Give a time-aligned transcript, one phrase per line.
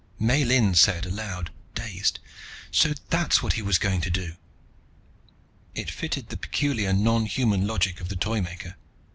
[0.19, 2.17] Miellyn said aloud, dazed,
[2.71, 4.33] "So that's what he was going to do!"
[5.75, 8.77] It fitted the peculiar nonhuman logic of the Toymaker.